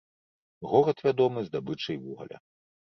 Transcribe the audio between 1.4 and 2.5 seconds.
здабычай вугаля.